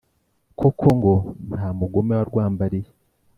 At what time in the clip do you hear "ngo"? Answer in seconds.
0.97-1.13